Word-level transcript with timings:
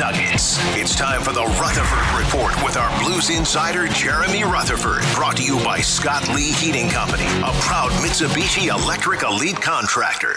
Nuggets. 0.00 0.56
It's 0.78 0.96
time 0.96 1.20
for 1.20 1.34
the 1.34 1.44
Rutherford 1.44 2.18
Report 2.18 2.64
with 2.64 2.78
our 2.78 3.04
Blues 3.04 3.28
insider, 3.28 3.86
Jeremy 3.88 4.44
Rutherford. 4.44 5.02
Brought 5.14 5.36
to 5.36 5.42
you 5.42 5.62
by 5.62 5.80
Scott 5.80 6.26
Lee 6.30 6.52
Heating 6.52 6.88
Company, 6.88 7.26
a 7.26 7.52
proud 7.60 7.90
Mitsubishi 8.00 8.68
Electric 8.68 9.22
Elite 9.22 9.60
contractor. 9.60 10.36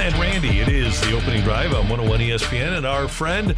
And 0.00 0.16
Randy. 0.18 0.60
It 0.60 0.68
is 0.68 1.00
the 1.02 1.12
opening 1.12 1.42
drive 1.42 1.72
on 1.72 1.88
101 1.88 2.20
ESPN, 2.20 2.78
and 2.78 2.86
our 2.86 3.06
friend, 3.06 3.54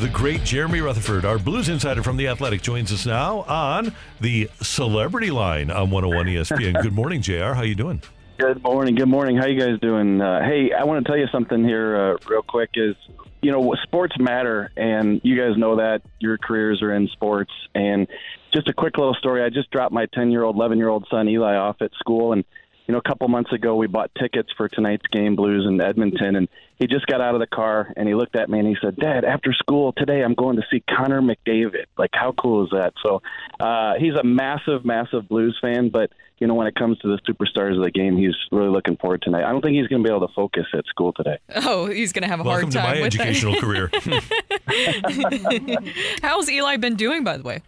the 0.00 0.08
great 0.08 0.42
Jeremy 0.44 0.80
Rutherford, 0.80 1.24
our 1.24 1.38
Blues 1.38 1.68
insider 1.68 2.02
from 2.02 2.16
The 2.16 2.28
Athletic, 2.28 2.62
joins 2.62 2.92
us 2.92 3.06
now 3.06 3.42
on 3.42 3.94
the 4.20 4.50
Celebrity 4.60 5.30
Line 5.30 5.70
on 5.70 5.90
101 5.90 6.26
ESPN. 6.26 6.82
Good 6.82 6.92
morning, 6.92 7.22
JR. 7.22 7.52
How 7.52 7.62
you 7.62 7.74
doing? 7.74 8.02
Good 8.38 8.62
morning. 8.62 8.96
Good 8.96 9.08
morning. 9.08 9.36
How 9.36 9.46
you 9.46 9.58
guys 9.58 9.78
doing? 9.80 10.20
Uh, 10.20 10.40
hey, 10.44 10.72
I 10.72 10.84
want 10.84 11.04
to 11.04 11.08
tell 11.08 11.18
you 11.18 11.28
something 11.30 11.62
here, 11.62 11.96
uh, 11.96 12.16
real 12.28 12.42
quick. 12.42 12.70
Is 12.74 12.96
you 13.44 13.52
know, 13.52 13.74
sports 13.82 14.16
matter, 14.18 14.72
and 14.76 15.20
you 15.22 15.36
guys 15.36 15.56
know 15.58 15.76
that 15.76 16.00
your 16.18 16.38
careers 16.38 16.82
are 16.82 16.94
in 16.94 17.08
sports. 17.08 17.52
And 17.74 18.08
just 18.54 18.68
a 18.68 18.72
quick 18.72 18.96
little 18.96 19.14
story. 19.14 19.42
I 19.42 19.50
just 19.50 19.70
dropped 19.70 19.92
my 19.92 20.06
10 20.14 20.30
year 20.30 20.42
old, 20.42 20.56
11 20.56 20.78
year 20.78 20.88
old 20.88 21.06
son 21.10 21.28
Eli 21.28 21.54
off 21.54 21.76
at 21.82 21.90
school, 21.98 22.32
and 22.32 22.44
you 22.86 22.92
know, 22.92 22.98
a 22.98 23.08
couple 23.08 23.26
months 23.28 23.52
ago, 23.52 23.76
we 23.76 23.86
bought 23.86 24.10
tickets 24.20 24.50
for 24.56 24.68
tonight's 24.68 25.06
game, 25.06 25.36
Blues 25.36 25.66
in 25.66 25.80
Edmonton, 25.80 26.36
and 26.36 26.48
he 26.76 26.86
just 26.86 27.06
got 27.06 27.20
out 27.20 27.34
of 27.34 27.40
the 27.40 27.46
car 27.46 27.92
and 27.96 28.06
he 28.06 28.14
looked 28.14 28.36
at 28.36 28.50
me 28.50 28.58
and 28.58 28.68
he 28.68 28.76
said, 28.82 28.96
"Dad, 28.96 29.24
after 29.24 29.52
school 29.52 29.92
today, 29.96 30.22
I'm 30.22 30.34
going 30.34 30.56
to 30.56 30.62
see 30.70 30.82
Connor 30.88 31.22
McDavid. 31.22 31.86
Like, 31.96 32.10
how 32.12 32.32
cool 32.32 32.64
is 32.64 32.70
that?" 32.72 32.92
So, 33.02 33.22
uh, 33.58 33.94
he's 33.98 34.14
a 34.14 34.24
massive, 34.24 34.84
massive 34.84 35.28
Blues 35.28 35.56
fan, 35.62 35.88
but 35.88 36.10
you 36.38 36.48
know, 36.48 36.54
when 36.54 36.66
it 36.66 36.74
comes 36.74 36.98
to 36.98 37.08
the 37.08 37.18
superstars 37.32 37.76
of 37.76 37.84
the 37.84 37.90
game, 37.90 38.16
he's 38.16 38.34
really 38.50 38.68
looking 38.68 38.96
forward 38.96 39.22
tonight. 39.22 39.44
I 39.44 39.52
don't 39.52 39.62
think 39.62 39.76
he's 39.76 39.86
going 39.86 40.02
to 40.02 40.08
be 40.08 40.14
able 40.14 40.26
to 40.26 40.34
focus 40.34 40.66
at 40.74 40.84
school 40.86 41.12
today. 41.12 41.38
Oh, 41.54 41.86
he's 41.86 42.12
going 42.12 42.22
to 42.22 42.28
have 42.28 42.40
a 42.40 42.42
Welcome 42.42 42.72
hard 42.72 42.72
to 42.72 42.78
time 42.78 42.96
my 42.96 43.02
with 43.02 43.14
educational 43.14 43.54
career. 43.60 43.90
How's 46.22 46.50
Eli 46.50 46.76
been 46.76 46.96
doing, 46.96 47.22
by 47.22 47.36
the 47.36 47.44
way? 47.44 47.62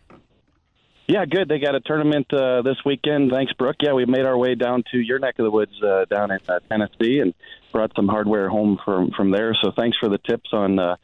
Yeah, 1.08 1.24
good. 1.24 1.48
They 1.48 1.60
got 1.60 1.74
a 1.76 1.80
tournament 1.80 2.32
uh, 2.32 2.62
this 2.62 2.78
weekend. 2.84 3.30
Thanks, 3.30 3.52
Brooke. 3.52 3.76
Yeah, 3.80 3.92
we 3.92 4.06
made 4.06 4.26
our 4.26 4.36
way 4.36 4.56
down 4.56 4.82
to 4.90 4.98
your 4.98 5.20
neck 5.20 5.38
of 5.38 5.44
the 5.44 5.50
woods 5.50 5.80
uh, 5.82 6.04
down 6.06 6.32
in 6.32 6.40
uh, 6.48 6.58
Tennessee 6.68 7.20
and 7.20 7.32
brought 7.70 7.94
some 7.94 8.08
hardware 8.08 8.48
home 8.48 8.78
from 8.84 9.10
from 9.12 9.30
there. 9.30 9.54
So 9.62 9.70
thanks 9.70 9.96
for 9.98 10.08
the 10.08 10.18
tips 10.18 10.50
on 10.52 10.78
uh, 10.78 10.96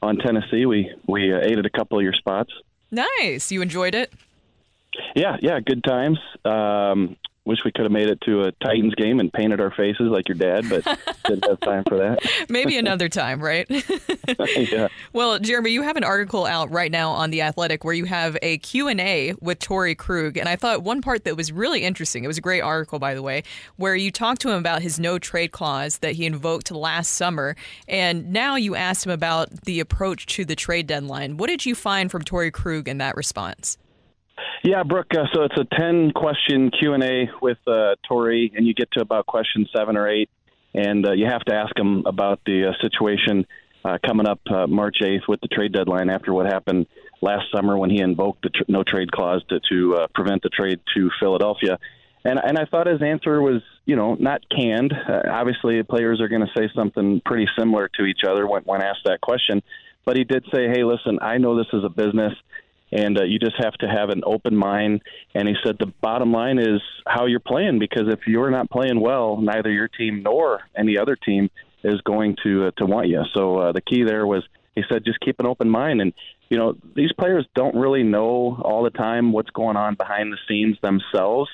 on 0.00 0.16
Tennessee. 0.16 0.64
We 0.64 0.94
we 1.06 1.32
uh, 1.32 1.40
ate 1.42 1.58
at 1.58 1.66
a 1.66 1.70
couple 1.70 1.98
of 1.98 2.04
your 2.04 2.14
spots. 2.14 2.50
Nice. 2.90 3.52
You 3.52 3.60
enjoyed 3.60 3.94
it? 3.94 4.12
Yeah, 5.14 5.36
yeah, 5.40 5.60
good 5.60 5.84
times. 5.84 6.18
Um, 6.44 7.16
wish 7.50 7.64
we 7.64 7.72
could 7.72 7.84
have 7.84 7.90
made 7.90 8.08
it 8.08 8.20
to 8.20 8.44
a 8.44 8.52
Titans 8.52 8.94
game 8.94 9.18
and 9.18 9.32
painted 9.32 9.60
our 9.60 9.72
faces 9.72 10.08
like 10.08 10.28
your 10.28 10.36
dad, 10.36 10.64
but 10.68 10.84
didn't 11.26 11.44
have 11.48 11.58
time 11.58 11.82
for 11.88 11.98
that. 11.98 12.20
Maybe 12.48 12.78
another 12.78 13.08
time, 13.08 13.42
right? 13.42 13.66
yeah. 14.56 14.86
Well, 15.12 15.40
Jeremy, 15.40 15.72
you 15.72 15.82
have 15.82 15.96
an 15.96 16.04
article 16.04 16.46
out 16.46 16.70
right 16.70 16.92
now 16.92 17.10
on 17.10 17.30
The 17.30 17.42
Athletic 17.42 17.82
where 17.82 17.92
you 17.92 18.04
have 18.04 18.38
a 18.40 18.58
Q&A 18.58 19.34
with 19.40 19.58
Torey 19.58 19.98
Krug, 19.98 20.36
and 20.36 20.48
I 20.48 20.54
thought 20.54 20.84
one 20.84 21.02
part 21.02 21.24
that 21.24 21.36
was 21.36 21.50
really 21.50 21.82
interesting, 21.82 22.22
it 22.22 22.28
was 22.28 22.38
a 22.38 22.42
great 22.42 22.60
article, 22.60 23.00
by 23.00 23.14
the 23.14 23.22
way, 23.22 23.42
where 23.76 23.96
you 23.96 24.12
talked 24.12 24.40
to 24.42 24.50
him 24.50 24.58
about 24.58 24.80
his 24.80 25.00
no-trade 25.00 25.50
clause 25.50 25.98
that 25.98 26.12
he 26.12 26.26
invoked 26.26 26.70
last 26.70 27.14
summer, 27.14 27.56
and 27.88 28.32
now 28.32 28.54
you 28.54 28.76
asked 28.76 29.04
him 29.04 29.12
about 29.12 29.50
the 29.62 29.80
approach 29.80 30.26
to 30.26 30.44
the 30.44 30.54
trade 30.54 30.86
deadline. 30.86 31.36
What 31.36 31.48
did 31.48 31.66
you 31.66 31.74
find 31.74 32.12
from 32.12 32.22
Torey 32.22 32.52
Krug 32.52 32.86
in 32.86 32.98
that 32.98 33.16
response? 33.16 33.76
Yeah, 34.62 34.82
Brooke. 34.82 35.06
Uh, 35.16 35.24
so 35.32 35.44
it's 35.44 35.56
a 35.56 35.64
ten 35.64 36.10
question 36.10 36.70
Q 36.70 36.92
and 36.92 37.02
A 37.02 37.30
with 37.40 37.56
uh, 37.66 37.94
Torey, 38.08 38.52
and 38.54 38.66
you 38.66 38.74
get 38.74 38.90
to 38.92 39.00
about 39.00 39.24
question 39.24 39.66
seven 39.74 39.96
or 39.96 40.06
eight, 40.06 40.28
and 40.74 41.06
uh, 41.06 41.12
you 41.12 41.26
have 41.26 41.40
to 41.44 41.54
ask 41.54 41.76
him 41.78 42.02
about 42.04 42.40
the 42.44 42.68
uh, 42.68 42.72
situation 42.82 43.46
uh, 43.86 43.96
coming 44.06 44.28
up 44.28 44.40
uh, 44.50 44.66
March 44.66 44.98
eighth 45.02 45.22
with 45.26 45.40
the 45.40 45.48
trade 45.48 45.72
deadline 45.72 46.10
after 46.10 46.34
what 46.34 46.44
happened 46.44 46.86
last 47.22 47.44
summer 47.54 47.78
when 47.78 47.88
he 47.88 48.02
invoked 48.02 48.42
the 48.42 48.50
tr- 48.50 48.64
no 48.68 48.82
trade 48.82 49.10
clause 49.10 49.42
to, 49.48 49.60
to 49.70 49.96
uh, 49.96 50.06
prevent 50.14 50.42
the 50.42 50.50
trade 50.50 50.78
to 50.94 51.10
Philadelphia. 51.18 51.78
And 52.22 52.38
and 52.38 52.58
I 52.58 52.66
thought 52.66 52.86
his 52.86 53.00
answer 53.00 53.40
was, 53.40 53.62
you 53.86 53.96
know, 53.96 54.14
not 54.14 54.42
canned. 54.50 54.92
Obviously, 55.08 55.82
players 55.84 56.20
are 56.20 56.28
going 56.28 56.42
to 56.42 56.52
say 56.54 56.68
something 56.74 57.22
pretty 57.24 57.46
similar 57.58 57.88
to 57.94 58.04
each 58.04 58.24
other 58.28 58.46
when 58.46 58.62
when 58.64 58.82
asked 58.82 59.04
that 59.06 59.22
question. 59.22 59.62
But 60.04 60.18
he 60.18 60.24
did 60.24 60.44
say, 60.52 60.68
"Hey, 60.68 60.84
listen, 60.84 61.18
I 61.22 61.38
know 61.38 61.56
this 61.56 61.72
is 61.72 61.82
a 61.82 61.88
business." 61.88 62.34
And 62.92 63.18
uh, 63.18 63.24
you 63.24 63.38
just 63.38 63.56
have 63.62 63.74
to 63.74 63.86
have 63.86 64.10
an 64.10 64.22
open 64.24 64.56
mind. 64.56 65.02
And 65.34 65.48
he 65.48 65.54
said 65.64 65.76
the 65.78 65.92
bottom 66.00 66.32
line 66.32 66.58
is 66.58 66.80
how 67.06 67.26
you're 67.26 67.40
playing 67.40 67.78
because 67.78 68.08
if 68.08 68.20
you're 68.26 68.50
not 68.50 68.70
playing 68.70 69.00
well, 69.00 69.38
neither 69.40 69.70
your 69.70 69.88
team 69.88 70.22
nor 70.22 70.60
any 70.76 70.98
other 70.98 71.16
team 71.16 71.50
is 71.82 72.00
going 72.02 72.36
to 72.44 72.66
uh, 72.66 72.70
to 72.78 72.86
want 72.86 73.08
you. 73.08 73.22
So 73.34 73.58
uh, 73.58 73.72
the 73.72 73.80
key 73.80 74.02
there 74.02 74.26
was 74.26 74.44
he 74.74 74.82
said 74.88 75.04
just 75.04 75.20
keep 75.20 75.40
an 75.40 75.46
open 75.46 75.68
mind 75.68 76.00
and 76.00 76.12
you 76.48 76.58
know 76.58 76.76
these 76.94 77.12
players 77.12 77.46
don't 77.54 77.74
really 77.74 78.02
know 78.02 78.60
all 78.62 78.82
the 78.82 78.90
time 78.90 79.32
what's 79.32 79.50
going 79.50 79.76
on 79.76 79.94
behind 79.94 80.32
the 80.32 80.38
scenes 80.48 80.76
themselves. 80.82 81.50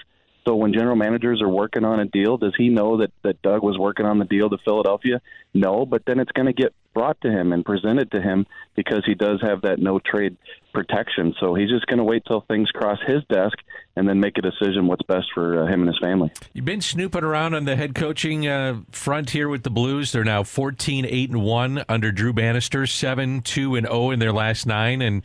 So 0.47 0.55
when 0.55 0.73
general 0.73 0.95
managers 0.95 1.43
are 1.43 1.49
working 1.49 1.85
on 1.85 1.99
a 1.99 2.05
deal, 2.05 2.37
does 2.37 2.55
he 2.57 2.69
know 2.69 2.99
that 2.99 3.11
that 3.23 3.43
Doug 3.43 3.63
was 3.63 3.77
working 3.79 4.07
on 4.07 4.19
the 4.19 4.25
deal 4.25 4.49
to 4.49 4.59
Philadelphia? 4.65 5.21
No, 5.53 5.85
but 5.85 6.03
then 6.07 6.21
it's 6.21 6.31
going 6.33 6.47
to 6.47 6.53
get 6.53 6.73
brought 6.95 7.21
to 7.23 7.31
him 7.31 7.53
and 7.53 7.65
presented 7.65 8.11
to 8.13 8.21
him 8.23 8.47
because 8.77 9.03
he 9.05 9.15
does 9.15 9.41
have 9.43 9.63
that 9.63 9.81
no 9.81 9.99
trade 9.99 10.37
protection. 10.73 11.35
So 11.41 11.55
he's 11.55 11.69
just 11.69 11.87
going 11.87 11.99
to 11.99 12.05
wait 12.05 12.23
till 12.27 12.43
things 12.43 12.71
cross 12.71 12.99
his 13.07 13.25
desk 13.29 13.59
and 13.97 14.09
then 14.09 14.21
make 14.21 14.39
a 14.39 14.43
decision 14.43 14.87
what's 14.87 15.03
best 15.03 15.27
for 15.35 15.63
uh, 15.63 15.67
him 15.67 15.81
and 15.81 15.89
his 15.89 15.99
family. 15.99 16.31
You've 16.53 16.65
been 16.65 16.81
snooping 16.81 17.25
around 17.25 17.55
on 17.55 17.65
the 17.65 17.75
head 17.75 17.95
coaching 17.95 18.47
uh, 18.47 18.81
front 18.93 19.31
here 19.31 19.49
with 19.49 19.65
the 19.65 19.71
Blues. 19.71 20.13
They're 20.13 20.25
now 20.25 20.45
14 20.45 21.07
8 21.07 21.31
and 21.31 21.43
1 21.43 21.85
under 21.89 22.13
Drew 22.13 22.33
Bannister, 22.33 22.87
7 22.87 23.43
2 23.43 23.75
and 23.75 23.87
0 23.87 24.11
in 24.13 24.21
their 24.21 24.33
last 24.33 24.65
9 24.65 25.03
and 25.03 25.25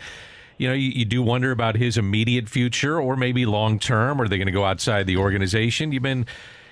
you 0.61 0.67
know, 0.67 0.75
you, 0.75 0.91
you 0.91 1.05
do 1.05 1.23
wonder 1.23 1.49
about 1.51 1.75
his 1.75 1.97
immediate 1.97 2.47
future 2.47 3.01
or 3.01 3.16
maybe 3.16 3.47
long 3.47 3.79
term. 3.79 4.22
Are 4.22 4.27
they 4.27 4.38
going 4.38 4.45
to 4.45 4.51
go 4.51 4.63
outside 4.63 5.07
the 5.07 5.17
organization? 5.17 5.91
You've 5.91 6.03
been, 6.03 6.27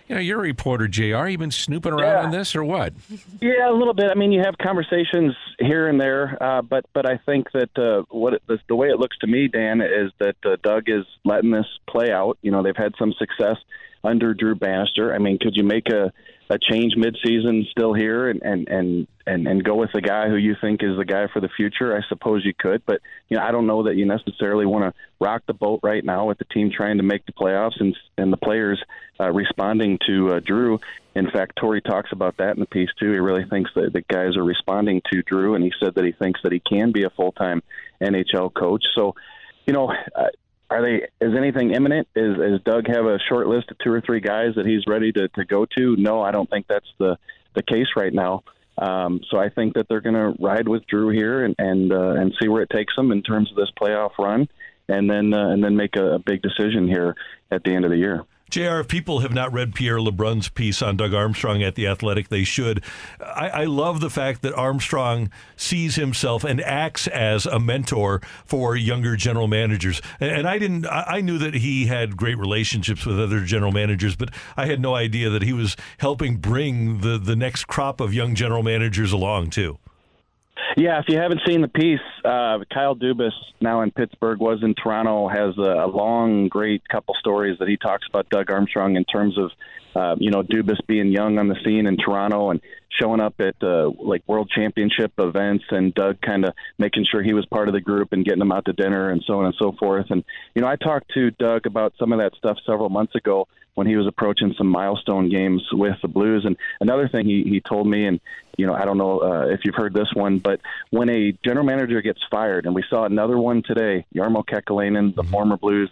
you 0.08 0.14
know, 0.14 0.22
you're 0.22 0.38
a 0.38 0.44
reporter, 0.44 0.88
JR. 0.88 1.28
You've 1.28 1.40
been 1.40 1.50
snooping 1.50 1.94
around 1.94 2.02
Yeah. 2.14 2.24
on 2.26 2.32
this 2.32 2.56
or 2.56 2.64
what? 2.64 2.94
Yeah, 3.42 3.68
a 3.68 3.74
little 3.74 3.96
bit. 3.96 4.12
I 4.12 4.14
mean, 4.14 4.32
you 4.32 4.42
have 4.46 4.60
conversations 4.60 5.34
here 5.58 5.88
and 5.88 6.00
there, 6.00 6.38
uh, 6.40 6.62
but 6.62 6.86
but 6.94 7.10
I 7.10 7.18
think 7.26 7.48
that 7.54 7.76
uh, 7.80 8.04
what 8.10 8.34
it, 8.36 8.44
the, 8.46 8.60
the 8.68 8.76
way 8.76 8.90
it 8.90 9.00
looks 9.00 9.18
to 9.22 9.28
me, 9.28 9.48
Dan, 9.48 9.82
is 9.82 10.12
that 10.20 10.36
uh, 10.46 10.58
Doug 10.62 10.84
is 10.88 11.06
letting 11.26 11.50
this 11.50 11.66
play 11.90 12.12
out. 12.12 12.38
You 12.44 12.52
know, 12.52 12.62
they've 12.62 12.78
had 12.78 12.94
some 13.00 13.14
success 13.18 13.58
under 14.04 14.36
Drew 14.36 14.54
Bannister. 14.54 15.16
I 15.16 15.18
mean, 15.18 15.40
could 15.40 15.56
you 15.56 15.64
make 15.64 15.90
a 15.90 16.14
a 16.50 16.58
change 16.58 16.96
midseason 16.96 17.70
still 17.70 17.94
here 17.94 18.30
and 18.30 18.42
and 18.42 18.68
and 18.68 19.08
and, 19.28 19.48
and 19.48 19.64
go 19.64 19.76
with 19.76 19.92
the 19.94 20.02
guy 20.02 20.28
who 20.28 20.36
you 20.36 20.56
think 20.60 20.82
is 20.82 20.98
the 20.98 21.06
guy 21.06 21.28
for 21.32 21.40
the 21.40 21.50
future? 21.50 21.96
I 21.96 22.02
suppose 22.10 22.44
you 22.44 22.54
could, 22.58 22.84
but 22.86 23.02
you 23.30 23.38
know, 23.38 23.44
I 23.44 23.52
don't 23.52 23.68
know 23.68 23.84
that 23.84 23.96
you 23.96 24.06
necessarily 24.06 24.66
want 24.66 24.86
to 24.86 25.00
rock 25.20 25.44
the 25.46 25.54
boat 25.54 25.82
right 25.84 26.04
now 26.04 26.26
with 26.26 26.40
the 26.40 26.46
team 26.46 26.72
trying 26.76 26.98
to 26.98 27.04
make 27.04 27.26
the 27.26 27.34
playoffs 27.34 27.80
and 27.80 27.96
and 28.18 28.34
the 28.34 28.38
players 28.38 28.82
uh, 29.20 29.32
responding 29.32 30.00
to 30.08 30.34
uh, 30.34 30.40
Drew. 30.40 30.80
In 31.16 31.30
fact, 31.30 31.60
Torey 31.62 31.84
talks 31.84 32.12
about 32.12 32.38
that 32.38 32.56
in 32.56 32.60
the 32.60 32.66
piece 32.66 32.90
too. 33.00 33.12
He 33.12 33.20
really 33.20 33.46
thinks 33.46 33.72
that 33.76 33.94
the 33.94 34.02
guys 34.02 34.36
are 34.36 34.44
responding 34.44 35.02
to 35.12 35.22
Drew, 35.22 35.54
and 35.54 35.64
he 35.64 35.72
said 35.80 35.96
that 35.96 36.06
he 36.06 36.14
thinks 36.14 36.42
that 36.44 36.52
he 36.52 36.60
can 36.60 36.92
be 36.92 37.04
a 37.04 37.10
full 37.12 37.32
time 37.32 37.62
NHL 38.02 38.54
coach. 38.54 38.84
So, 38.96 39.16
you 39.68 39.74
know. 39.74 39.94
Uh, 40.16 40.28
are 40.70 40.82
they? 40.82 41.26
Is 41.26 41.34
anything 41.36 41.72
imminent? 41.72 42.08
Is, 42.16 42.38
is 42.38 42.62
Doug 42.64 42.88
have 42.88 43.06
a 43.06 43.18
short 43.28 43.48
list 43.48 43.72
of 43.72 43.78
two 43.80 43.92
or 43.92 44.02
three 44.02 44.20
guys 44.20 44.56
that 44.56 44.66
he's 44.66 44.86
ready 44.88 45.12
to, 45.12 45.28
to 45.30 45.46
go 45.46 45.66
to? 45.78 45.96
No, 45.98 46.22
I 46.22 46.32
don't 46.32 46.50
think 46.50 46.68
that's 46.68 46.88
the 46.98 47.18
the 47.56 47.64
case 47.64 47.88
right 47.96 48.14
now. 48.14 48.44
Um, 48.78 49.22
so 49.30 49.38
I 49.38 49.50
think 49.50 49.74
that 49.74 49.88
they're 49.90 50.02
going 50.02 50.16
to 50.16 50.42
ride 50.42 50.68
with 50.68 50.86
Drew 50.88 51.10
here 51.10 51.44
and 51.44 51.56
and 51.58 51.92
uh, 51.92 52.12
and 52.12 52.34
see 52.42 52.48
where 52.48 52.62
it 52.62 52.70
takes 52.70 52.96
them 52.96 53.12
in 53.12 53.24
terms 53.24 53.50
of 53.52 53.58
this 53.58 53.72
playoff 53.80 54.12
run, 54.20 54.48
and 54.88 55.10
then 55.10 55.34
uh, 55.34 55.50
and 55.50 55.64
then 55.64 55.76
make 55.76 55.96
a, 55.96 56.16
a 56.16 56.20
big 56.20 56.42
decision 56.42 56.88
here 56.88 57.16
at 57.52 57.64
the 57.64 57.74
end 57.74 57.86
of 57.86 57.92
the 57.92 57.98
year. 57.98 58.24
JR, 58.50 58.80
if 58.80 58.88
people 58.88 59.20
have 59.20 59.34
not 59.34 59.54
read 59.54 59.76
Pierre 59.76 59.98
LeBrun's 59.98 60.50
piece 60.50 60.82
on 60.82 60.98
Doug 60.98 61.14
Armstrong 61.14 61.62
at 61.62 61.76
The 61.76 61.88
Athletic, 61.88 62.30
they 62.30 62.44
should. 62.44 62.84
I, 63.20 63.50
I, 63.50 63.64
love 63.66 64.00
the 64.00 64.10
fact 64.10 64.42
that 64.42 64.54
Armstrong 64.54 65.30
sees 65.56 65.96
himself 65.96 66.44
and 66.44 66.60
acts 66.62 67.08
as 67.08 67.46
a 67.46 67.60
mentor 67.60 68.22
for 68.46 68.76
younger 68.76 69.16
general 69.16 69.48
managers. 69.48 70.02
And, 70.20 70.32
and 70.32 70.48
I 70.48 70.58
didn't, 70.58 70.88
I 70.88 71.22
knew 71.22 71.38
that 71.38 71.54
he 71.56 71.86
had 71.86 72.18
great 72.18 72.38
relationships 72.38 73.06
with 73.06 73.20
other 73.20 73.42
general 73.42 73.72
managers, 73.72 74.16
but 74.16 74.30
I 74.58 74.66
had 74.66 74.80
no 74.80 74.96
idea 74.96 75.30
that 75.30 75.44
he 75.44 75.54
was 75.54 75.78
helping 76.00 76.38
bring 76.38 77.02
the, 77.02 77.18
the 77.18 77.36
next 77.36 77.66
crop 77.66 78.02
of 78.02 78.14
young 78.14 78.34
general 78.34 78.64
managers 78.64 79.12
along, 79.12 79.52
too. 79.52 79.78
Yeah, 80.78 81.00
if 81.00 81.06
you 81.08 81.18
haven't 81.18 81.42
seen 81.48 81.62
the 81.62 81.68
piece, 81.68 82.00
uh, 82.24 82.60
Kyle 82.72 82.96
Dubas, 82.96 83.32
now 83.60 83.82
in 83.82 83.92
Pittsburgh, 83.92 84.40
was 84.40 84.60
in 84.62 84.76
Toronto, 84.76 85.28
has 85.28 85.58
a, 85.58 85.86
a 85.86 85.88
long, 85.88 86.48
great 86.48 86.88
couple 86.88 87.16
stories 87.16 87.58
that 87.60 87.68
he 87.68 87.78
talks 87.78 88.08
about 88.08 88.30
Doug 88.30 88.52
Armstrong 88.52 88.96
in 88.96 89.04
terms 89.06 89.38
of, 89.38 89.52
uh, 89.96 90.16
you 90.20 90.32
know, 90.32 90.44
Dubas 90.44 90.78
being 90.88 91.08
young 91.12 91.40
on 91.40 91.48
the 91.48 91.58
scene 91.66 91.88
in 91.88 91.98
Toronto 91.98 92.52
and 92.52 92.62
showing 93.00 93.20
up 93.20 93.36
at 93.40 93.56
uh, 93.64 93.90
like 94.00 94.24
World 94.28 94.50
Championship 94.50 95.14
events, 95.18 95.66
and 95.72 95.94
Doug 95.94 96.22
kind 96.22 96.46
of 96.46 96.54
making 96.78 97.06
sure 97.10 97.24
he 97.24 97.34
was 97.34 97.46
part 97.46 97.68
of 97.68 97.74
the 97.74 97.82
group 97.82 98.14
and 98.14 98.26
getting 98.26 98.40
them 98.40 98.52
out 98.52 98.66
to 98.66 98.74
dinner 98.74 99.10
and 99.10 99.24
so 99.26 99.40
on 99.40 99.46
and 99.46 99.56
so 99.58 99.72
forth. 99.74 100.08
And 100.10 100.24
you 100.56 100.62
know, 100.62 100.68
I 100.68 100.76
talked 100.76 101.12
to 101.14 101.32
Doug 101.32 101.66
about 101.66 101.94
some 102.00 102.12
of 102.14 102.20
that 102.20 102.36
stuff 102.36 102.58
several 102.66 102.90
months 102.90 103.16
ago 103.16 103.48
when 103.76 103.88
he 103.88 103.96
was 103.96 104.08
approaching 104.08 104.54
some 104.58 104.68
milestone 104.68 105.30
games 105.30 105.64
with 105.72 105.96
the 106.02 106.08
Blues. 106.08 106.44
And 106.46 106.58
another 106.82 107.08
thing 107.08 107.26
he, 107.26 107.44
he 107.44 107.62
told 107.62 107.88
me, 107.88 108.06
and 108.06 108.20
you 108.60 108.68
know, 108.68 108.74
I 108.74 108.84
don't 108.84 108.98
know 108.98 109.20
uh, 109.20 109.46
if 109.48 109.62
you've 109.64 109.80
heard 109.84 109.94
this 109.94 110.12
one, 110.14 110.40
but 110.40 110.60
when 110.90 111.10
a 111.10 111.32
general 111.46 111.66
manager 111.66 112.02
gets 112.02 112.20
fired, 112.30 112.66
and 112.66 112.76
we 112.76 112.84
saw 112.90 113.06
another 113.06 113.38
one 113.38 113.64
today, 113.66 114.06
Jarmo 114.14 114.44
Kekalainen, 114.46 115.16
the 115.16 115.22
mm-hmm. 115.22 115.32
former 115.32 115.58
Blues 115.58 115.90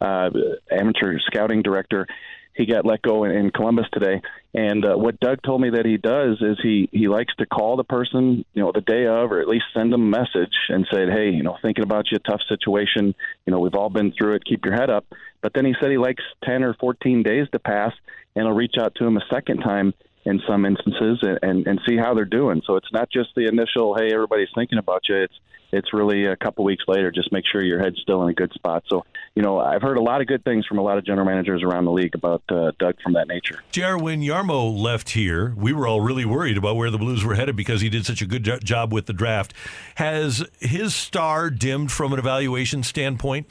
uh, 0.00 0.30
amateur 0.70 1.18
scouting 1.26 1.62
director, 1.62 2.06
he 2.54 2.66
got 2.66 2.84
let 2.84 3.02
go 3.02 3.22
in, 3.22 3.30
in 3.30 3.50
Columbus 3.52 3.86
today. 3.92 4.20
And 4.52 4.84
uh, 4.84 4.96
what 4.96 5.20
Doug 5.20 5.38
told 5.42 5.60
me 5.60 5.70
that 5.70 5.86
he 5.86 5.96
does 5.96 6.38
is 6.40 6.58
he 6.60 6.88
he 6.90 7.06
likes 7.06 7.32
to 7.38 7.46
call 7.46 7.76
the 7.76 7.84
person, 7.84 8.44
you 8.52 8.62
know, 8.62 8.72
the 8.74 8.80
day 8.80 9.06
of, 9.06 9.30
or 9.30 9.40
at 9.40 9.46
least 9.46 9.66
send 9.72 9.92
them 9.92 10.02
a 10.02 10.18
message 10.18 10.56
and 10.68 10.84
say, 10.92 11.06
hey, 11.08 11.30
you 11.30 11.44
know, 11.44 11.56
thinking 11.62 11.84
about 11.84 12.10
you, 12.10 12.18
tough 12.18 12.40
situation. 12.48 13.14
You 13.46 13.52
know, 13.52 13.60
we've 13.60 13.76
all 13.76 13.90
been 13.90 14.12
through 14.12 14.34
it. 14.34 14.44
Keep 14.44 14.64
your 14.64 14.74
head 14.74 14.90
up. 14.90 15.04
But 15.40 15.52
then 15.54 15.64
he 15.64 15.74
said 15.80 15.92
he 15.92 15.98
likes 15.98 16.24
ten 16.42 16.64
or 16.64 16.74
fourteen 16.74 17.22
days 17.22 17.46
to 17.52 17.60
pass, 17.60 17.92
and 18.34 18.44
he'll 18.44 18.56
reach 18.56 18.74
out 18.80 18.96
to 18.96 19.06
him 19.06 19.16
a 19.16 19.24
second 19.32 19.58
time 19.60 19.94
in 20.24 20.40
some 20.46 20.64
instances 20.66 21.18
and, 21.22 21.38
and, 21.42 21.66
and 21.66 21.80
see 21.88 21.96
how 21.96 22.14
they're 22.14 22.24
doing. 22.24 22.62
So 22.66 22.76
it's 22.76 22.92
not 22.92 23.10
just 23.10 23.30
the 23.34 23.46
initial, 23.46 23.94
hey, 23.94 24.12
everybody's 24.12 24.48
thinking 24.54 24.78
about 24.78 25.08
you. 25.08 25.16
It's 25.16 25.34
it's 25.70 25.92
really 25.92 26.24
a 26.24 26.34
couple 26.34 26.64
weeks 26.64 26.84
later. 26.88 27.10
Just 27.10 27.30
make 27.30 27.44
sure 27.50 27.62
your 27.62 27.78
head's 27.78 28.00
still 28.00 28.22
in 28.22 28.30
a 28.30 28.32
good 28.32 28.52
spot. 28.54 28.84
So 28.88 29.04
you 29.34 29.42
know, 29.42 29.58
I've 29.58 29.82
heard 29.82 29.98
a 29.98 30.02
lot 30.02 30.20
of 30.20 30.26
good 30.26 30.42
things 30.42 30.66
from 30.66 30.78
a 30.78 30.82
lot 30.82 30.98
of 30.98 31.04
general 31.04 31.26
managers 31.26 31.62
around 31.62 31.84
the 31.84 31.92
league 31.92 32.14
about 32.14 32.42
uh, 32.48 32.72
Doug 32.78 33.00
from 33.02 33.12
that 33.12 33.28
nature. 33.28 33.62
JR, 33.70 33.96
when 33.96 34.20
Jarmo 34.20 34.76
left 34.76 35.10
here, 35.10 35.54
we 35.56 35.72
were 35.72 35.86
all 35.86 36.00
really 36.00 36.24
worried 36.24 36.56
about 36.56 36.76
where 36.76 36.90
the 36.90 36.98
Blues 36.98 37.24
were 37.24 37.34
headed 37.34 37.54
because 37.54 37.80
he 37.80 37.88
did 37.88 38.04
such 38.06 38.22
a 38.22 38.26
good 38.26 38.44
jo- 38.44 38.58
job 38.58 38.92
with 38.92 39.06
the 39.06 39.12
draft. 39.12 39.54
Has 39.96 40.44
his 40.58 40.94
star 40.94 41.50
dimmed 41.50 41.92
from 41.92 42.12
an 42.12 42.18
evaluation 42.18 42.82
standpoint? 42.82 43.46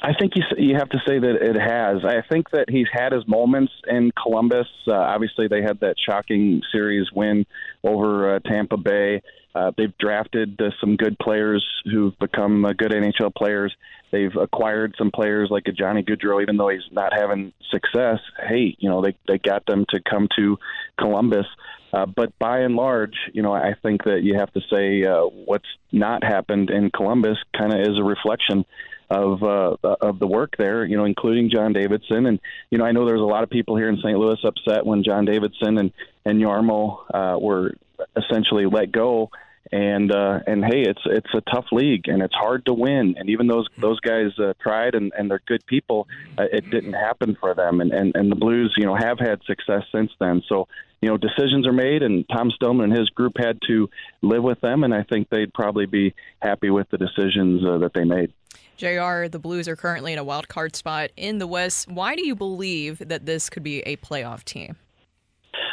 I 0.00 0.12
think 0.14 0.34
you 0.36 0.42
you 0.56 0.76
have 0.76 0.88
to 0.90 0.98
say 1.06 1.18
that 1.18 1.36
it 1.40 1.56
has. 1.56 2.04
I 2.04 2.22
think 2.28 2.50
that 2.50 2.70
he's 2.70 2.86
had 2.92 3.12
his 3.12 3.26
moments 3.26 3.72
in 3.88 4.12
Columbus. 4.20 4.68
Uh, 4.86 4.94
obviously, 4.94 5.48
they 5.48 5.62
had 5.62 5.80
that 5.80 5.96
shocking 5.98 6.62
series 6.70 7.06
win 7.12 7.46
over 7.82 8.36
uh, 8.36 8.38
Tampa 8.40 8.76
Bay. 8.76 9.22
Uh, 9.54 9.72
they've 9.76 9.96
drafted 9.98 10.60
uh, 10.60 10.70
some 10.80 10.96
good 10.96 11.18
players 11.18 11.66
who've 11.84 12.16
become 12.20 12.64
uh, 12.64 12.72
good 12.74 12.92
NHL 12.92 13.34
players. 13.34 13.74
They've 14.12 14.34
acquired 14.40 14.94
some 14.96 15.10
players 15.10 15.48
like 15.50 15.64
a 15.66 15.72
Johnny 15.72 16.02
Gaudreau, 16.02 16.42
even 16.42 16.56
though 16.56 16.68
he's 16.68 16.80
not 16.92 17.12
having 17.12 17.52
success. 17.70 18.20
Hey, 18.48 18.76
you 18.78 18.88
know 18.88 19.02
they 19.02 19.16
they 19.26 19.38
got 19.38 19.66
them 19.66 19.84
to 19.88 20.00
come 20.08 20.28
to 20.36 20.58
Columbus. 20.98 21.46
Uh, 21.92 22.06
but 22.06 22.38
by 22.38 22.58
and 22.60 22.76
large, 22.76 23.14
you 23.32 23.42
know, 23.42 23.52
I 23.52 23.74
think 23.82 24.04
that 24.04 24.20
you 24.22 24.34
have 24.38 24.52
to 24.52 24.60
say 24.70 25.04
uh, 25.04 25.22
what's 25.22 25.68
not 25.90 26.22
happened 26.22 26.68
in 26.70 26.90
Columbus 26.90 27.38
kind 27.56 27.72
of 27.72 27.80
is 27.80 27.98
a 27.98 28.04
reflection 28.04 28.64
of 29.10 29.42
uh, 29.42 29.76
of 30.00 30.18
the 30.18 30.26
work 30.26 30.56
there, 30.58 30.84
you 30.84 30.96
know, 30.96 31.04
including 31.04 31.50
John 31.50 31.72
Davidson. 31.72 32.26
And 32.26 32.40
you 32.70 32.78
know, 32.78 32.84
I 32.84 32.92
know 32.92 33.06
there's 33.06 33.20
a 33.20 33.24
lot 33.24 33.42
of 33.42 33.50
people 33.50 33.76
here 33.76 33.88
in 33.88 33.96
St. 33.98 34.18
Louis 34.18 34.38
upset 34.44 34.84
when 34.84 35.04
John 35.04 35.24
Davidson 35.24 35.78
and 35.78 35.92
and 36.24 36.40
Jarmo 36.40 36.98
uh, 37.12 37.38
were 37.38 37.74
essentially 38.16 38.66
let 38.66 38.92
go. 38.92 39.30
And 39.70 40.10
uh, 40.12 40.40
and 40.46 40.64
hey, 40.64 40.82
it's 40.82 41.02
it's 41.04 41.34
a 41.34 41.42
tough 41.42 41.66
league 41.72 42.08
and 42.08 42.22
it's 42.22 42.34
hard 42.34 42.64
to 42.66 42.72
win. 42.72 43.16
And 43.18 43.28
even 43.28 43.48
those 43.48 43.66
those 43.76 44.00
guys 44.00 44.30
uh, 44.38 44.54
tried 44.62 44.94
and, 44.94 45.12
and 45.16 45.30
they're 45.30 45.42
good 45.46 45.64
people, 45.66 46.08
uh, 46.38 46.44
it 46.50 46.70
didn't 46.70 46.94
happen 46.94 47.36
for 47.38 47.54
them. 47.54 47.82
And, 47.82 47.92
and 47.92 48.16
and 48.16 48.30
the 48.30 48.36
Blues, 48.36 48.74
you 48.78 48.86
know, 48.86 48.94
have 48.94 49.18
had 49.18 49.42
success 49.44 49.82
since 49.92 50.10
then. 50.18 50.42
So 50.48 50.68
you 51.00 51.08
know, 51.08 51.16
decisions 51.16 51.66
are 51.66 51.72
made, 51.72 52.02
and 52.02 52.24
Tom 52.28 52.50
Stillman 52.50 52.90
and 52.90 52.98
his 52.98 53.08
group 53.10 53.34
had 53.38 53.60
to 53.68 53.88
live 54.22 54.42
with 54.42 54.60
them. 54.60 54.84
And 54.84 54.92
I 54.92 55.04
think 55.04 55.28
they'd 55.28 55.52
probably 55.52 55.86
be 55.86 56.14
happy 56.40 56.70
with 56.70 56.88
the 56.90 56.98
decisions 56.98 57.64
uh, 57.64 57.78
that 57.78 57.92
they 57.94 58.04
made. 58.04 58.32
JR, 58.78 59.26
the 59.26 59.40
Blues 59.40 59.66
are 59.66 59.76
currently 59.76 60.12
in 60.12 60.18
a 60.18 60.24
wild 60.24 60.48
card 60.48 60.76
spot 60.76 61.10
in 61.16 61.38
the 61.38 61.46
West. 61.46 61.88
Why 61.90 62.14
do 62.14 62.24
you 62.24 62.36
believe 62.36 63.00
that 63.00 63.26
this 63.26 63.50
could 63.50 63.64
be 63.64 63.80
a 63.80 63.96
playoff 63.96 64.44
team? 64.44 64.76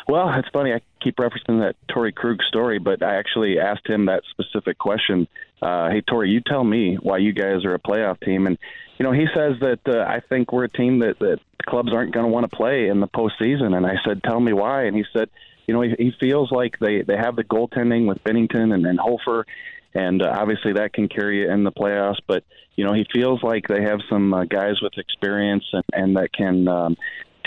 Well, 0.07 0.31
it's 0.33 0.49
funny. 0.49 0.73
I 0.73 0.81
keep 1.01 1.17
referencing 1.17 1.61
that 1.61 1.75
Torey 1.87 2.13
Krug 2.13 2.41
story, 2.43 2.79
but 2.79 3.03
I 3.03 3.15
actually 3.15 3.59
asked 3.59 3.87
him 3.87 4.05
that 4.05 4.23
specific 4.31 4.77
question. 4.79 5.27
Uh, 5.61 5.89
hey, 5.89 6.01
Torey, 6.01 6.29
you 6.29 6.41
tell 6.41 6.63
me 6.63 6.95
why 6.95 7.17
you 7.19 7.31
guys 7.31 7.63
are 7.63 7.75
a 7.75 7.79
playoff 7.79 8.19
team. 8.21 8.47
And, 8.47 8.57
you 8.97 9.03
know, 9.03 9.11
he 9.11 9.27
says 9.35 9.53
that 9.61 9.79
uh, 9.87 9.99
I 9.99 10.21
think 10.27 10.51
we're 10.51 10.65
a 10.65 10.69
team 10.69 10.99
that, 10.99 11.19
that 11.19 11.39
clubs 11.67 11.93
aren't 11.93 12.13
going 12.13 12.25
to 12.25 12.31
want 12.31 12.49
to 12.49 12.55
play 12.55 12.87
in 12.87 12.99
the 12.99 13.07
postseason. 13.07 13.75
And 13.75 13.85
I 13.85 13.95
said, 14.03 14.23
tell 14.23 14.39
me 14.39 14.53
why. 14.53 14.85
And 14.85 14.95
he 14.95 15.05
said, 15.15 15.29
you 15.67 15.73
know, 15.73 15.81
he, 15.81 15.95
he 15.97 16.11
feels 16.19 16.51
like 16.51 16.77
they, 16.79 17.01
they 17.01 17.17
have 17.17 17.35
the 17.35 17.43
goaltending 17.43 18.07
with 18.07 18.23
Binnington 18.23 18.73
and, 18.73 18.85
and 18.85 18.99
Hofer 18.99 19.45
and 19.95 20.21
uh, 20.21 20.31
obviously 20.37 20.73
that 20.73 20.93
can 20.93 21.07
carry 21.07 21.41
you 21.41 21.51
in 21.51 21.63
the 21.63 21.71
playoffs. 21.71 22.19
But 22.27 22.43
you 22.75 22.85
know, 22.85 22.93
he 22.93 23.05
feels 23.11 23.41
like 23.41 23.67
they 23.67 23.81
have 23.81 23.99
some 24.09 24.33
uh, 24.33 24.43
guys 24.43 24.81
with 24.81 24.97
experience 24.97 25.63
and, 25.71 25.83
and 25.93 26.15
that 26.17 26.33
can 26.33 26.67
um, 26.67 26.97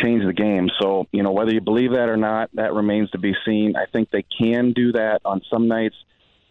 change 0.03 0.25
the 0.25 0.33
game. 0.33 0.69
So 0.81 1.07
you 1.13 1.23
know, 1.23 1.33
whether 1.33 1.53
you 1.53 1.61
believe 1.61 1.93
that 1.93 2.09
or 2.09 2.17
not, 2.17 2.51
that 2.55 2.73
remains 2.73 3.11
to 3.11 3.19
be 3.19 3.35
seen. 3.47 3.75
I 3.77 3.85
think 3.93 4.11
they 4.11 4.25
can 4.39 4.73
do 4.73 4.93
that 4.93 5.21
on 5.25 5.43
some 5.53 5.69
nights. 5.69 5.97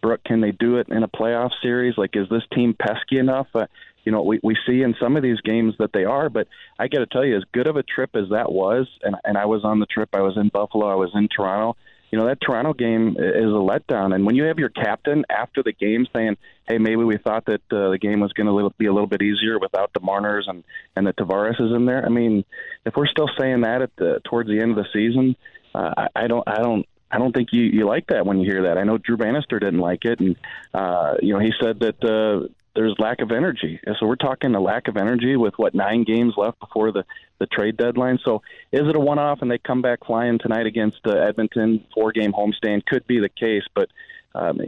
Brooke, 0.00 0.22
can 0.24 0.40
they 0.40 0.52
do 0.52 0.76
it 0.76 0.88
in 0.88 1.02
a 1.02 1.08
playoff 1.08 1.50
series? 1.60 1.94
Like, 1.98 2.10
is 2.14 2.28
this 2.30 2.44
team 2.54 2.74
pesky 2.78 3.18
enough? 3.18 3.48
Uh, 3.52 3.66
you 4.04 4.12
know, 4.12 4.22
we, 4.22 4.38
we 4.42 4.56
see 4.66 4.82
in 4.82 4.94
some 5.02 5.16
of 5.16 5.24
these 5.24 5.40
games 5.40 5.74
that 5.80 5.92
they 5.92 6.04
are, 6.04 6.30
but 6.30 6.46
I 6.78 6.86
got 6.86 7.00
to 7.00 7.06
tell 7.06 7.24
you, 7.24 7.36
as 7.36 7.42
good 7.52 7.66
of 7.66 7.76
a 7.76 7.82
trip 7.82 8.10
as 8.14 8.30
that 8.30 8.50
was, 8.50 8.88
and, 9.02 9.16
and 9.24 9.36
I 9.36 9.46
was 9.46 9.64
on 9.64 9.80
the 9.80 9.86
trip, 9.86 10.10
I 10.14 10.22
was 10.22 10.36
in 10.36 10.48
Buffalo, 10.48 10.86
I 10.86 10.94
was 10.94 11.10
in 11.14 11.28
Toronto, 11.28 11.76
you 12.10 12.18
know 12.18 12.26
that 12.26 12.40
Toronto 12.40 12.72
game 12.72 13.16
is 13.18 13.18
a 13.18 13.62
letdown. 13.62 14.14
And 14.14 14.24
when 14.24 14.34
you 14.34 14.44
have 14.44 14.58
your 14.58 14.70
captain 14.70 15.24
after 15.28 15.62
the 15.62 15.72
game 15.72 16.06
saying, 16.14 16.36
"Hey, 16.66 16.78
maybe 16.78 17.04
we 17.04 17.18
thought 17.18 17.44
that 17.46 17.60
uh, 17.70 17.90
the 17.90 17.98
game 18.00 18.20
was 18.20 18.32
going 18.32 18.46
to 18.46 18.74
be 18.78 18.86
a 18.86 18.92
little 18.92 19.08
bit 19.08 19.22
easier 19.22 19.58
without 19.58 19.92
the 19.92 20.00
Marners 20.00 20.46
and 20.48 20.64
and 20.96 21.06
the 21.06 21.12
Tavares 21.12 21.60
is 21.60 21.74
in 21.74 21.86
there," 21.86 22.04
I 22.04 22.08
mean, 22.08 22.44
if 22.84 22.94
we're 22.96 23.06
still 23.06 23.28
saying 23.38 23.62
that 23.62 23.82
at 23.82 23.94
the 23.96 24.20
towards 24.24 24.48
the 24.48 24.60
end 24.60 24.70
of 24.70 24.76
the 24.76 24.86
season, 24.92 25.36
uh, 25.74 25.94
I, 25.96 26.24
I 26.24 26.26
don't, 26.26 26.44
I 26.46 26.58
don't. 26.62 26.86
I 27.10 27.16
don't 27.16 27.32
think 27.32 27.48
you, 27.52 27.62
you 27.62 27.86
like 27.86 28.08
that 28.08 28.26
when 28.26 28.38
you 28.38 28.44
hear 28.44 28.64
that. 28.64 28.76
I 28.76 28.84
know 28.84 28.98
Drew 28.98 29.16
Bannister 29.16 29.58
didn't 29.58 29.80
like 29.80 30.04
it, 30.04 30.20
and 30.20 30.36
uh, 30.74 31.14
you 31.22 31.32
know 31.32 31.40
he 31.40 31.52
said 31.58 31.80
that 31.80 32.04
uh, 32.04 32.48
there's 32.74 32.94
lack 32.98 33.20
of 33.20 33.32
energy. 33.32 33.80
So 33.98 34.06
we're 34.06 34.16
talking 34.16 34.54
a 34.54 34.60
lack 34.60 34.88
of 34.88 34.96
energy 34.96 35.36
with 35.36 35.54
what 35.56 35.74
nine 35.74 36.04
games 36.04 36.34
left 36.36 36.60
before 36.60 36.92
the 36.92 37.04
the 37.40 37.46
trade 37.46 37.76
deadline. 37.76 38.18
So 38.24 38.42
is 38.72 38.82
it 38.88 38.96
a 38.96 39.00
one 39.00 39.18
off 39.18 39.38
and 39.42 39.50
they 39.50 39.58
come 39.58 39.80
back 39.80 40.00
flying 40.06 40.38
tonight 40.38 40.66
against 40.66 40.98
uh, 41.06 41.12
Edmonton 41.16 41.84
four 41.94 42.12
game 42.12 42.32
homestand? 42.32 42.86
Could 42.86 43.06
be 43.06 43.20
the 43.20 43.28
case, 43.28 43.64
but. 43.74 43.88
Um, 44.34 44.60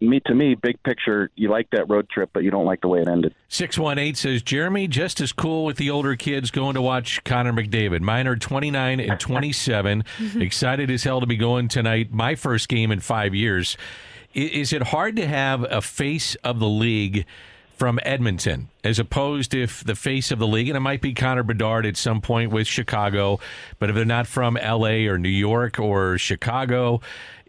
me 0.00 0.20
to 0.26 0.34
me, 0.34 0.54
big 0.54 0.80
picture, 0.82 1.30
you 1.34 1.50
like 1.50 1.68
that 1.70 1.88
road 1.88 2.08
trip, 2.10 2.30
but 2.32 2.44
you 2.44 2.50
don't 2.50 2.66
like 2.66 2.82
the 2.82 2.88
way 2.88 3.00
it 3.00 3.08
ended. 3.08 3.34
Six 3.48 3.78
one 3.78 3.98
eight 3.98 4.16
says 4.16 4.42
Jeremy, 4.42 4.86
just 4.86 5.20
as 5.20 5.32
cool 5.32 5.64
with 5.64 5.76
the 5.76 5.90
older 5.90 6.14
kids 6.14 6.50
going 6.50 6.74
to 6.74 6.82
watch 6.82 7.24
Connor 7.24 7.52
McDavid. 7.52 8.00
Mine 8.00 8.28
are 8.28 8.36
twenty 8.36 8.70
nine 8.70 9.00
and 9.00 9.18
twenty 9.18 9.50
seven. 9.50 10.04
Excited 10.36 10.90
as 10.90 11.02
hell 11.04 11.20
to 11.20 11.26
be 11.26 11.36
going 11.36 11.68
tonight. 11.68 12.12
My 12.12 12.34
first 12.34 12.68
game 12.68 12.92
in 12.92 13.00
five 13.00 13.34
years. 13.34 13.76
Is 14.34 14.72
it 14.72 14.82
hard 14.82 15.16
to 15.16 15.26
have 15.26 15.64
a 15.64 15.80
face 15.80 16.34
of 16.36 16.58
the 16.58 16.68
league 16.68 17.24
from 17.78 18.00
Edmonton 18.02 18.68
as 18.82 18.98
opposed 18.98 19.54
if 19.54 19.84
the 19.84 19.94
face 19.94 20.32
of 20.32 20.40
the 20.40 20.46
league, 20.46 20.68
and 20.68 20.76
it 20.76 20.80
might 20.80 21.00
be 21.00 21.14
Connor 21.14 21.44
Bedard 21.44 21.86
at 21.86 21.96
some 21.96 22.20
point 22.20 22.50
with 22.50 22.66
Chicago, 22.66 23.38
but 23.78 23.88
if 23.88 23.94
they're 23.94 24.04
not 24.04 24.26
from 24.26 24.54
LA 24.54 25.06
or 25.06 25.16
New 25.16 25.28
York 25.28 25.78
or 25.78 26.18
Chicago, 26.18 27.00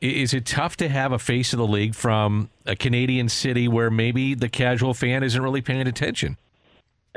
is 0.02 0.34
it 0.34 0.46
tough 0.46 0.78
to 0.78 0.88
have 0.88 1.12
a 1.12 1.20
face 1.20 1.52
of 1.52 1.58
the 1.58 1.68
league 1.68 1.96
from 1.96 2.50
a 2.66 2.76
Canadian 2.76 3.28
city 3.28 3.68
where 3.68 3.90
maybe 3.90 4.36
the 4.36 4.50
casual 4.50 4.94
fan 4.94 5.24
isn't 5.24 5.42
really 5.42 5.62
paying 5.62 5.88
attention? 5.88 6.38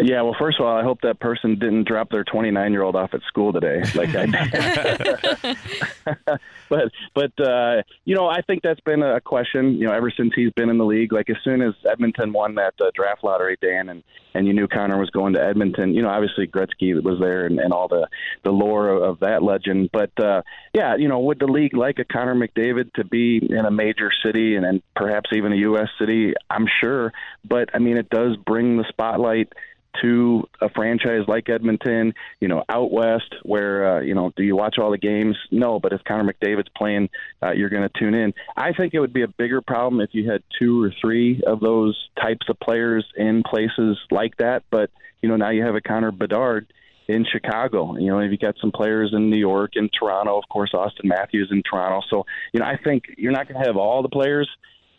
Yeah, 0.03 0.23
well, 0.23 0.35
first 0.37 0.59
of 0.59 0.67
all, 0.67 0.77
I 0.77 0.83
hope 0.83 1.03
that 1.03 1.21
person 1.21 1.59
didn't 1.61 1.87
drop 1.87 2.11
their 2.11 2.25
29 2.25 2.73
year 2.73 2.83
old 2.83 2.97
off 2.97 3.15
at 3.15 3.23
school 3.23 3.53
today, 3.53 3.83
like 3.95 4.15
I 4.17 4.27
did. 4.27 5.59
but, 6.69 6.91
but 7.15 7.41
uh, 7.41 7.83
you 8.05 8.17
know, 8.17 8.27
I 8.27 8.43
think 8.43 8.63
that's 8.63 8.81
been 8.81 9.03
a 9.03 9.21
question, 9.21 9.75
you 9.75 9.87
know, 9.87 9.93
ever 9.93 10.11
since 10.11 10.33
he's 10.35 10.51
been 10.53 10.71
in 10.71 10.79
the 10.79 10.85
league. 10.85 11.13
Like 11.13 11.31
as 11.31 11.37
soon 11.45 11.63
as 11.63 11.75
Edmonton 11.89 12.33
won 12.33 12.57
that 12.57 12.75
uh, 12.81 12.91
draft 12.95 13.23
lottery, 13.23 13.57
Dan, 13.63 13.89
and 13.89 14.03
and 14.35 14.47
you 14.47 14.55
knew 14.55 14.67
Connor 14.67 14.99
was 14.99 15.11
going 15.11 15.35
to 15.35 15.43
Edmonton. 15.45 15.95
You 15.95 16.03
know, 16.03 16.09
obviously 16.09 16.47
Gretzky 16.47 17.01
was 17.01 17.21
there, 17.21 17.47
and, 17.47 17.61
and 17.61 17.73
all 17.73 17.87
the 17.87 18.09
the 18.43 18.51
lore 18.51 18.89
of, 18.89 19.03
of 19.03 19.21
that 19.21 19.43
legend. 19.43 19.91
But 19.93 20.19
uh, 20.19 20.43
yeah, 20.75 20.97
you 20.97 21.09
know, 21.09 21.21
would 21.21 21.39
the 21.39 21.47
league 21.47 21.77
like 21.77 21.99
a 22.01 22.05
Connor 22.05 22.35
McDavid 22.35 22.93
to 22.95 23.05
be 23.05 23.39
in 23.39 23.65
a 23.65 23.71
major 23.71 24.11
city 24.25 24.57
and, 24.57 24.67
and 24.67 24.83
perhaps 24.97 25.31
even 25.33 25.53
a 25.53 25.57
U.S. 25.57 25.89
city? 26.01 26.35
I'm 26.51 26.67
sure, 26.81 27.13
but 27.45 27.69
I 27.75 27.79
mean, 27.79 27.99
it 27.99 28.11
does 28.11 28.37
bring 28.37 28.79
the 28.79 28.85
spotlight 28.89 29.53
to 30.01 30.49
a 30.61 30.69
franchise 30.71 31.23
like 31.29 31.49
Edmonton, 31.49 32.15
you 32.41 32.49
know, 32.49 32.65
out 32.69 32.91
west, 32.91 33.35
where 33.43 33.99
uh, 33.99 34.01
you 34.01 34.15
know, 34.15 34.33
do 34.37 34.43
you 34.43 34.57
watch 34.57 34.77
all 34.79 34.91
the 34.91 34.99
games? 34.99 35.37
No, 35.51 35.79
but 35.79 35.93
if 35.93 36.03
Connor 36.05 36.33
McDavid's 36.33 36.71
playing, 36.77 37.09
uh, 37.43 37.53
you're 37.53 37.69
going 37.69 37.89
to 37.89 37.99
tune 37.99 38.15
in. 38.15 38.33
I 38.57 38.73
think 38.73 38.95
it 38.95 39.01
would 39.01 39.13
be 39.13 39.23
a 39.23 39.29
bigger 39.29 39.61
problem 39.61 40.01
if 40.01 40.11
you 40.13 40.31
had 40.31 40.43
two 40.59 40.83
or 40.83 40.93
three 41.01 41.43
of 41.47 41.61
those 41.61 41.97
types 42.21 42.47
of 42.49 42.59
players 42.61 43.05
in 43.17 43.43
places 43.43 43.99
like 44.11 44.37
that. 44.39 44.65
But 44.71 44.91
you 45.21 45.29
know, 45.29 45.37
now 45.37 45.51
you 45.51 45.65
have 45.65 45.75
a 45.75 45.81
Connor 45.81 46.13
Bedard 46.13 46.73
in 47.09 47.25
Chicago. 47.31 47.97
You 47.97 48.11
know, 48.11 48.21
you've 48.21 48.41
got 48.41 48.57
some 48.61 48.73
players 48.73 49.13
in 49.15 49.31
New 49.31 49.37
York 49.37 49.73
and 49.75 49.91
Toronto, 49.93 50.39
of 50.39 50.45
course, 50.49 50.73
Auston 50.73 51.05
Matthews 51.05 51.49
in 51.51 51.63
Toronto. 51.63 52.01
So, 52.09 52.25
you 52.53 52.61
know, 52.61 52.67
I 52.67 52.79
think 52.83 53.05
you're 53.17 53.33
not 53.33 53.49
going 53.49 53.61
to 53.61 53.67
have 53.67 53.77
all 53.77 54.03
the 54.03 54.09
players 54.09 54.49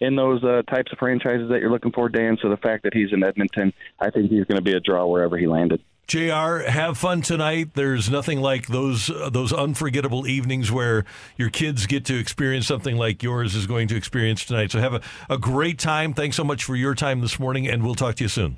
in 0.03 0.17
those 0.17 0.43
uh, 0.43 0.62
types 0.63 0.91
of 0.91 1.00
franchises 1.00 1.50
that 1.50 1.62
you're 1.62 1.72
looking 1.72 1.91
for, 1.91 2.10
Dan. 2.10 2.38
So 2.41 2.50
the 2.50 2.57
fact 2.57 2.83
that 2.83 2.93
he's 2.93 3.13
in 3.13 3.24
Edmonton, 3.24 3.74
I 4.00 4.10
think 4.10 4.29
he's 4.29 4.43
going 4.43 4.57
to 4.57 4.62
be 4.62 4.74
a 4.74 4.79
draw 4.81 5.05
wherever 5.05 5.38
he 5.38 5.48
landed. 5.48 5.81
JR, 6.07 6.60
have 6.67 6.98
fun 6.98 7.22
tonight. 7.22 7.69
There's 7.75 8.10
nothing 8.10 8.41
like 8.41 8.67
those 8.67 9.10
uh, 9.10 9.29
those 9.29 9.53
unforgettable 9.53 10.27
evenings 10.27 10.69
where 10.69 11.05
your 11.38 11.50
kids 11.50 11.88
get 11.88 12.03
to 12.05 12.19
experience 12.19 12.67
something 12.67 12.98
like 12.98 13.24
yours 13.24 13.55
is 13.55 13.65
going 13.65 13.88
to 13.88 13.95
experience 13.95 14.43
tonight. 14.43 14.72
So 14.72 14.79
have 14.79 14.95
a, 14.95 15.01
a 15.29 15.38
great 15.38 15.79
time. 15.79 16.13
Thanks 16.13 16.36
so 16.36 16.43
much 16.43 16.65
for 16.65 16.75
your 16.75 16.93
time 16.93 17.22
this 17.22 17.39
morning, 17.39 17.69
and 17.69 17.83
we'll 17.83 17.95
talk 17.95 18.15
to 18.15 18.25
you 18.25 18.27
soon. 18.27 18.57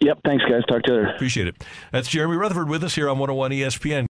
Yep. 0.00 0.18
Thanks, 0.26 0.44
guys. 0.44 0.62
Talk 0.68 0.82
to 0.82 0.92
you 0.92 0.98
later. 0.98 1.14
Appreciate 1.14 1.46
it. 1.46 1.64
That's 1.90 2.08
Jeremy 2.08 2.36
Rutherford 2.36 2.68
with 2.68 2.84
us 2.84 2.94
here 2.94 3.08
on 3.08 3.18
101 3.18 3.52
ESPN. 3.52 4.04